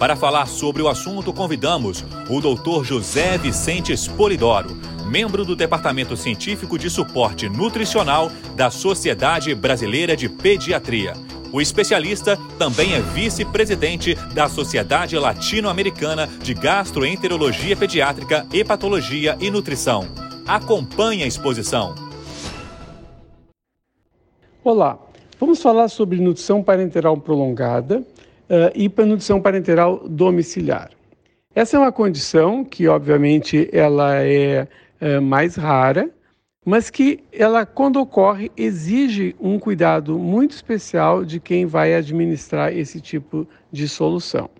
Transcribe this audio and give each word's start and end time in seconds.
Para 0.00 0.16
falar 0.16 0.46
sobre 0.46 0.80
o 0.80 0.88
assunto, 0.88 1.30
convidamos 1.30 2.02
o 2.30 2.40
Dr. 2.40 2.82
José 2.82 3.36
Vicente 3.36 3.92
Spolidoro, 3.92 4.74
membro 5.04 5.44
do 5.44 5.54
Departamento 5.54 6.16
Científico 6.16 6.78
de 6.78 6.88
Suporte 6.88 7.50
Nutricional 7.50 8.32
da 8.56 8.70
Sociedade 8.70 9.54
Brasileira 9.54 10.16
de 10.16 10.26
Pediatria. 10.26 11.12
O 11.52 11.60
especialista 11.60 12.38
também 12.58 12.94
é 12.94 13.00
vice-presidente 13.00 14.14
da 14.32 14.48
Sociedade 14.48 15.18
Latino-Americana 15.18 16.26
de 16.42 16.54
Gastroenterologia 16.54 17.76
Pediátrica, 17.76 18.46
Hepatologia 18.54 19.36
e 19.38 19.50
Nutrição. 19.50 20.06
Acompanhe 20.46 21.24
a 21.24 21.26
exposição. 21.26 21.94
Olá, 24.64 24.98
vamos 25.38 25.60
falar 25.60 25.88
sobre 25.88 26.18
nutrição 26.18 26.62
parenteral 26.62 27.18
prolongada 27.18 28.02
uh, 28.50 28.70
e 28.74 28.88
nutrição 29.06 29.40
parenteral 29.40 30.08
domiciliar. 30.08 30.90
Essa 31.54 31.76
é 31.76 31.80
uma 31.80 31.92
condição 31.92 32.64
que, 32.64 32.88
obviamente, 32.88 33.68
ela 33.72 34.16
é 34.22 34.66
uh, 35.00 35.22
mais 35.22 35.54
rara, 35.54 36.10
mas 36.64 36.90
que 36.90 37.20
ela, 37.32 37.64
quando 37.64 37.96
ocorre, 38.00 38.50
exige 38.56 39.34
um 39.40 39.58
cuidado 39.58 40.18
muito 40.18 40.50
especial 40.52 41.24
de 41.24 41.40
quem 41.40 41.64
vai 41.64 41.94
administrar 41.94 42.76
esse 42.76 43.00
tipo 43.00 43.46
de 43.72 43.88
solução. 43.88 44.50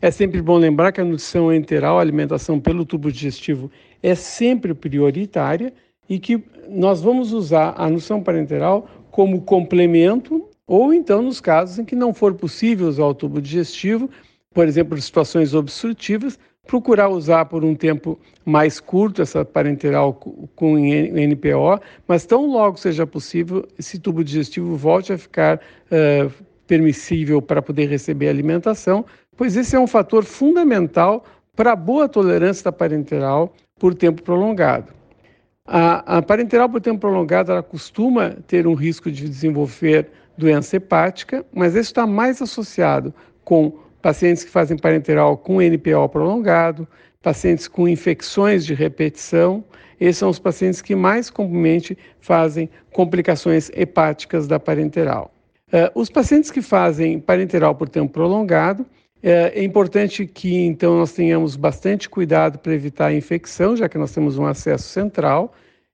É 0.00 0.10
sempre 0.10 0.42
bom 0.42 0.58
lembrar 0.58 0.92
que 0.92 1.00
a 1.00 1.04
nutrição 1.04 1.52
enteral, 1.52 1.98
a 1.98 2.02
alimentação 2.02 2.60
pelo 2.60 2.84
tubo 2.84 3.10
digestivo, 3.10 3.70
é 4.02 4.14
sempre 4.14 4.74
prioritária 4.74 5.72
e 6.08 6.18
que 6.18 6.42
nós 6.68 7.00
vamos 7.00 7.32
usar 7.32 7.74
a 7.76 7.88
nutrição 7.88 8.22
parenteral 8.22 8.88
como 9.10 9.42
complemento 9.42 10.48
ou 10.68 10.92
então 10.92 11.22
nos 11.22 11.40
casos 11.40 11.78
em 11.78 11.84
que 11.84 11.96
não 11.96 12.12
for 12.12 12.34
possível 12.34 12.86
usar 12.86 13.06
o 13.06 13.14
tubo 13.14 13.40
digestivo, 13.40 14.08
por 14.52 14.68
exemplo, 14.68 15.00
situações 15.00 15.54
obstrutivas, 15.54 16.38
procurar 16.66 17.08
usar 17.08 17.46
por 17.46 17.64
um 17.64 17.74
tempo 17.74 18.18
mais 18.44 18.78
curto 18.78 19.22
essa 19.22 19.44
parenteral 19.44 20.12
com 20.54 20.76
NPO, 20.76 21.80
mas 22.06 22.26
tão 22.26 22.46
logo 22.46 22.76
seja 22.76 23.06
possível, 23.06 23.66
esse 23.78 23.98
tubo 23.98 24.22
digestivo 24.22 24.76
volte 24.76 25.14
a 25.14 25.18
ficar 25.18 25.56
uh, 25.56 26.30
permissível 26.66 27.40
para 27.40 27.62
poder 27.62 27.86
receber 27.88 28.28
alimentação, 28.28 29.06
pois 29.34 29.56
esse 29.56 29.74
é 29.74 29.80
um 29.80 29.86
fator 29.86 30.24
fundamental 30.24 31.24
para 31.56 31.72
a 31.72 31.76
boa 31.76 32.06
tolerância 32.06 32.64
da 32.64 32.72
parenteral 32.72 33.54
por 33.78 33.94
tempo 33.94 34.22
prolongado. 34.22 34.92
A, 35.66 36.18
a 36.18 36.22
parenteral 36.22 36.68
por 36.68 36.80
tempo 36.80 37.00
prolongado 37.00 37.52
ela 37.52 37.62
costuma 37.62 38.36
ter 38.46 38.66
um 38.66 38.74
risco 38.74 39.10
de 39.10 39.26
desenvolver 39.26 40.10
doença 40.38 40.76
hepática, 40.76 41.44
mas 41.52 41.74
isso 41.74 41.90
está 41.90 42.06
mais 42.06 42.40
associado 42.40 43.12
com 43.44 43.78
pacientes 44.00 44.44
que 44.44 44.50
fazem 44.50 44.76
parenteral 44.76 45.36
com 45.36 45.60
NPO 45.60 46.08
prolongado, 46.10 46.86
pacientes 47.20 47.66
com 47.66 47.88
infecções 47.88 48.64
de 48.64 48.72
repetição. 48.72 49.64
Esses 50.00 50.18
são 50.18 50.30
os 50.30 50.38
pacientes 50.38 50.80
que 50.80 50.94
mais 50.94 51.28
comumente 51.28 51.98
fazem 52.20 52.70
complicações 52.92 53.70
hepáticas 53.74 54.46
da 54.46 54.60
parenteral. 54.60 55.34
Uh, 55.68 56.00
os 56.00 56.08
pacientes 56.08 56.50
que 56.50 56.62
fazem 56.62 57.18
parenteral 57.18 57.74
por 57.74 57.88
tempo 57.88 58.12
prolongado, 58.12 58.82
uh, 58.82 58.86
é 59.22 59.62
importante 59.62 60.24
que 60.24 60.54
então 60.64 60.96
nós 60.96 61.12
tenhamos 61.12 61.56
bastante 61.56 62.08
cuidado 62.08 62.58
para 62.58 62.72
evitar 62.72 63.08
a 63.08 63.14
infecção, 63.14 63.76
já 63.76 63.88
que 63.88 63.98
nós 63.98 64.12
temos 64.12 64.38
um 64.38 64.46
acesso 64.46 64.88
central. 64.88 65.52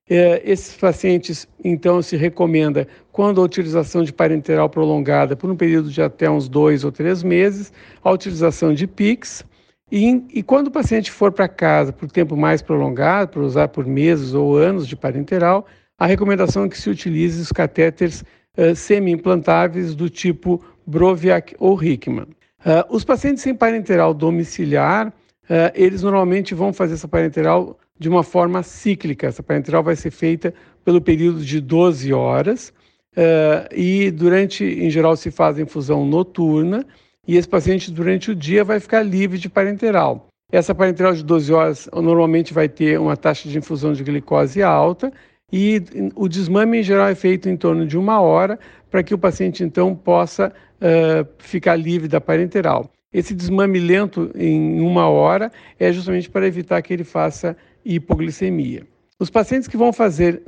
É, 0.08 0.42
esses 0.44 0.76
pacientes, 0.76 1.48
então, 1.64 2.02
se 2.02 2.14
recomenda, 2.14 2.86
quando 3.10 3.40
a 3.40 3.44
utilização 3.44 4.02
de 4.02 4.12
parenteral 4.12 4.68
prolongada 4.68 5.34
por 5.34 5.50
um 5.50 5.56
período 5.56 5.90
de 5.90 6.02
até 6.02 6.28
uns 6.28 6.46
dois 6.46 6.84
ou 6.84 6.92
três 6.92 7.22
meses, 7.22 7.72
a 8.02 8.10
utilização 8.10 8.74
de 8.74 8.86
PICS. 8.86 9.44
E, 9.90 10.22
e 10.32 10.42
quando 10.42 10.68
o 10.68 10.70
paciente 10.70 11.10
for 11.10 11.32
para 11.32 11.48
casa 11.48 11.92
por 11.92 12.10
tempo 12.10 12.36
mais 12.36 12.60
prolongado, 12.60 13.30
por 13.30 13.42
usar 13.42 13.68
por 13.68 13.86
meses 13.86 14.34
ou 14.34 14.56
anos 14.56 14.86
de 14.86 14.94
parenteral, 14.94 15.66
a 15.98 16.06
recomendação 16.06 16.64
é 16.64 16.68
que 16.68 16.78
se 16.78 16.90
utilize 16.90 17.40
os 17.40 17.52
catéteres 17.52 18.24
uh, 18.58 18.74
semi-implantáveis 18.74 19.94
do 19.94 20.10
tipo 20.10 20.62
Broviac 20.86 21.54
ou 21.58 21.82
Hickman. 21.82 22.26
Uh, 22.60 22.84
os 22.90 23.04
pacientes 23.04 23.42
sem 23.42 23.54
parenteral 23.54 24.12
domiciliar, 24.12 25.08
uh, 25.08 25.72
eles 25.74 26.02
normalmente 26.02 26.54
vão 26.54 26.72
fazer 26.72 26.94
essa 26.94 27.08
parenteral 27.08 27.78
de 27.98 28.08
uma 28.08 28.22
forma 28.22 28.62
cíclica. 28.62 29.26
Essa 29.26 29.42
parenteral 29.42 29.82
vai 29.82 29.96
ser 29.96 30.10
feita 30.10 30.52
pelo 30.84 31.00
período 31.00 31.44
de 31.44 31.60
12 31.60 32.12
horas 32.12 32.72
uh, 33.16 33.74
e 33.74 34.10
durante, 34.10 34.64
em 34.64 34.90
geral, 34.90 35.16
se 35.16 35.30
faz 35.30 35.58
infusão 35.58 36.04
noturna 36.04 36.84
e 37.26 37.36
esse 37.36 37.48
paciente 37.48 37.90
durante 37.90 38.30
o 38.30 38.34
dia 38.34 38.64
vai 38.64 38.80
ficar 38.80 39.02
livre 39.02 39.38
de 39.38 39.48
parenteral. 39.48 40.26
Essa 40.52 40.74
parenteral 40.74 41.14
de 41.14 41.24
12 41.24 41.52
horas 41.52 41.88
normalmente 41.92 42.52
vai 42.52 42.68
ter 42.68 42.98
uma 43.00 43.16
taxa 43.16 43.48
de 43.48 43.58
infusão 43.58 43.92
de 43.92 44.04
glicose 44.04 44.62
alta 44.62 45.12
e 45.52 45.82
o 46.14 46.28
desmame 46.28 46.80
em 46.80 46.82
geral 46.82 47.08
é 47.08 47.14
feito 47.14 47.48
em 47.48 47.56
torno 47.56 47.86
de 47.86 47.96
uma 47.96 48.20
hora 48.20 48.58
para 48.90 49.02
que 49.02 49.14
o 49.14 49.18
paciente 49.18 49.64
então 49.64 49.94
possa 49.94 50.52
uh, 50.80 51.26
ficar 51.38 51.76
livre 51.76 52.08
da 52.08 52.20
parenteral. 52.20 52.90
Esse 53.14 53.32
desmame 53.32 53.78
lento 53.78 54.28
em 54.34 54.80
uma 54.80 55.08
hora 55.08 55.52
é 55.78 55.92
justamente 55.92 56.28
para 56.28 56.48
evitar 56.48 56.82
que 56.82 56.92
ele 56.92 57.04
faça 57.04 57.56
hipoglicemia. 57.84 58.82
Os 59.20 59.30
pacientes 59.30 59.68
que 59.68 59.76
vão 59.76 59.92
fazer 59.92 60.42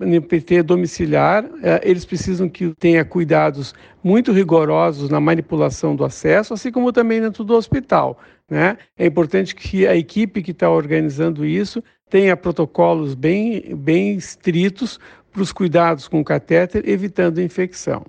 NPT 0.00 0.62
domiciliar, 0.62 1.44
eh, 1.62 1.80
eles 1.84 2.06
precisam 2.06 2.48
que 2.48 2.72
tenha 2.78 3.04
cuidados 3.04 3.74
muito 4.02 4.32
rigorosos 4.32 5.10
na 5.10 5.20
manipulação 5.20 5.94
do 5.94 6.02
acesso, 6.02 6.54
assim 6.54 6.72
como 6.72 6.90
também 6.90 7.20
dentro 7.20 7.44
do 7.44 7.54
hospital. 7.54 8.18
Né? 8.48 8.78
É 8.98 9.04
importante 9.04 9.54
que 9.54 9.86
a 9.86 9.94
equipe 9.94 10.42
que 10.42 10.52
está 10.52 10.70
organizando 10.70 11.44
isso 11.44 11.84
tenha 12.08 12.34
protocolos 12.34 13.14
bem, 13.14 13.76
bem 13.76 14.14
estritos 14.14 14.98
para 15.30 15.42
os 15.42 15.52
cuidados 15.52 16.08
com 16.08 16.20
o 16.20 16.24
catéter, 16.24 16.88
evitando 16.88 17.42
infecção. 17.42 18.02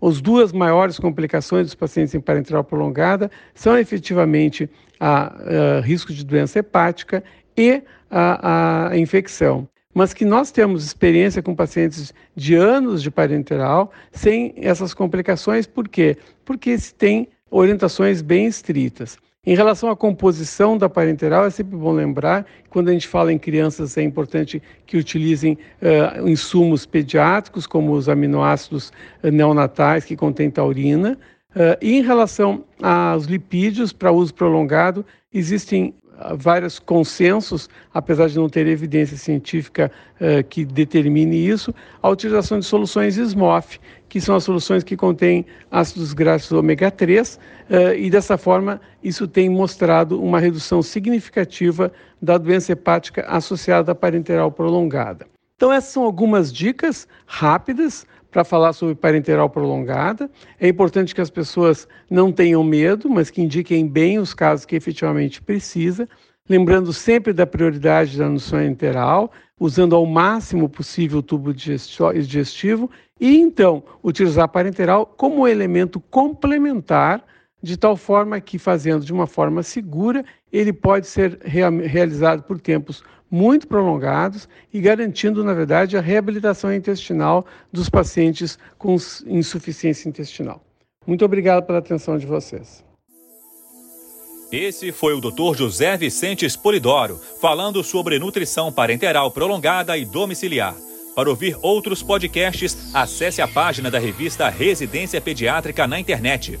As 0.00 0.20
duas 0.20 0.52
maiores 0.52 0.98
complicações 0.98 1.66
dos 1.66 1.74
pacientes 1.74 2.14
em 2.14 2.20
parenteral 2.20 2.62
prolongada 2.62 3.30
são 3.54 3.76
efetivamente 3.78 4.68
a, 5.00 5.78
a 5.78 5.80
risco 5.80 6.12
de 6.12 6.24
doença 6.24 6.58
hepática 6.58 7.24
e 7.56 7.82
a, 8.10 8.90
a 8.90 8.98
infecção 8.98 9.68
mas 9.96 10.12
que 10.12 10.26
nós 10.26 10.50
temos 10.50 10.84
experiência 10.84 11.42
com 11.42 11.54
pacientes 11.54 12.12
de 12.36 12.54
anos 12.54 13.02
de 13.02 13.10
parenteral 13.10 13.90
sem 14.12 14.52
essas 14.58 14.92
complicações, 14.92 15.66
por 15.66 15.88
quê? 15.88 16.18
Porque 16.44 16.76
se 16.78 16.94
tem 16.94 17.28
orientações 17.50 18.20
bem 18.20 18.44
estritas. 18.46 19.16
Em 19.46 19.54
relação 19.54 19.88
à 19.88 19.94
composição 19.94 20.76
da 20.76 20.88
parenteral, 20.88 21.44
é 21.46 21.50
sempre 21.50 21.76
bom 21.76 21.92
lembrar 21.92 22.42
que 22.42 22.68
quando 22.68 22.88
a 22.88 22.92
gente 22.92 23.06
fala 23.06 23.32
em 23.32 23.38
crianças 23.38 23.96
é 23.96 24.02
importante 24.02 24.60
que 24.84 24.96
utilizem 24.96 25.56
uh, 25.80 26.28
insumos 26.28 26.84
pediátricos, 26.84 27.64
como 27.64 27.92
os 27.92 28.08
aminoácidos 28.08 28.92
neonatais 29.22 30.04
que 30.04 30.16
contêm 30.16 30.50
taurina. 30.50 31.16
Uh, 31.56 31.74
em 31.80 32.02
relação 32.02 32.64
aos 32.82 33.24
lipídios 33.24 33.90
para 33.90 34.12
uso 34.12 34.34
prolongado, 34.34 35.04
existem 35.32 35.94
vários 36.34 36.78
consensos, 36.78 37.68
apesar 37.92 38.28
de 38.28 38.36
não 38.36 38.48
ter 38.48 38.66
evidência 38.66 39.16
científica 39.16 39.90
uh, 40.20 40.42
que 40.44 40.64
determine 40.64 41.36
isso, 41.36 41.74
a 42.02 42.08
utilização 42.08 42.58
de 42.58 42.64
soluções 42.64 43.16
SMOF, 43.16 43.78
que 44.08 44.20
são 44.20 44.36
as 44.36 44.44
soluções 44.44 44.82
que 44.82 44.96
contêm 44.96 45.44
ácidos 45.70 46.12
graxos 46.12 46.52
ômega 46.52 46.90
3, 46.90 47.34
uh, 47.34 47.38
eh, 47.68 47.98
e 48.00 48.10
dessa 48.10 48.38
forma 48.38 48.80
isso 49.02 49.26
tem 49.26 49.48
mostrado 49.48 50.22
uma 50.22 50.38
redução 50.38 50.82
significativa 50.82 51.92
da 52.22 52.38
doença 52.38 52.72
hepática 52.72 53.22
associada 53.22 53.92
à 53.92 53.94
parenteral 53.94 54.50
prolongada. 54.50 55.26
Então 55.56 55.72
essas 55.72 55.92
são 55.92 56.04
algumas 56.04 56.52
dicas 56.52 57.08
rápidas 57.26 58.06
para 58.36 58.44
falar 58.44 58.74
sobre 58.74 58.94
parenteral 58.94 59.48
prolongada. 59.48 60.30
É 60.60 60.68
importante 60.68 61.14
que 61.14 61.22
as 61.22 61.30
pessoas 61.30 61.88
não 62.10 62.30
tenham 62.30 62.62
medo, 62.62 63.08
mas 63.08 63.30
que 63.30 63.40
indiquem 63.40 63.88
bem 63.88 64.18
os 64.18 64.34
casos 64.34 64.66
que 64.66 64.76
efetivamente 64.76 65.40
precisa, 65.40 66.06
lembrando 66.46 66.92
sempre 66.92 67.32
da 67.32 67.46
prioridade 67.46 68.18
da 68.18 68.28
nutrição 68.28 68.62
enteral, 68.62 69.32
usando 69.58 69.96
ao 69.96 70.04
máximo 70.04 70.68
possível 70.68 71.20
o 71.20 71.22
tubo 71.22 71.54
digestivo 71.54 72.90
e 73.18 73.38
então 73.38 73.82
utilizar 74.04 74.44
a 74.44 74.48
parenteral 74.48 75.06
como 75.06 75.48
elemento 75.48 75.98
complementar 75.98 77.24
de 77.66 77.76
tal 77.76 77.96
forma 77.96 78.40
que, 78.40 78.58
fazendo 78.58 79.04
de 79.04 79.12
uma 79.12 79.26
forma 79.26 79.62
segura, 79.62 80.24
ele 80.52 80.72
pode 80.72 81.08
ser 81.08 81.38
rea 81.44 81.68
realizado 81.68 82.44
por 82.44 82.60
tempos 82.60 83.02
muito 83.28 83.66
prolongados 83.66 84.48
e 84.72 84.80
garantindo, 84.80 85.42
na 85.42 85.52
verdade, 85.52 85.96
a 85.96 86.00
reabilitação 86.00 86.72
intestinal 86.72 87.44
dos 87.72 87.90
pacientes 87.90 88.56
com 88.78 88.96
insuficiência 89.26 90.08
intestinal. 90.08 90.62
Muito 91.04 91.24
obrigado 91.24 91.66
pela 91.66 91.80
atenção 91.80 92.16
de 92.16 92.24
vocês. 92.24 92.84
Esse 94.52 94.92
foi 94.92 95.12
o 95.12 95.20
Dr. 95.20 95.56
José 95.56 95.96
Vicente 95.96 96.46
Polidoro 96.56 97.18
falando 97.40 97.82
sobre 97.82 98.16
nutrição 98.20 98.72
parenteral 98.72 99.32
prolongada 99.32 99.98
e 99.98 100.04
domiciliar. 100.04 100.76
Para 101.16 101.30
ouvir 101.30 101.56
outros 101.62 102.00
podcasts, 102.00 102.94
acesse 102.94 103.42
a 103.42 103.48
página 103.48 103.90
da 103.90 103.98
revista 103.98 104.48
Residência 104.48 105.20
Pediátrica 105.20 105.86
na 105.86 105.98
internet. 105.98 106.60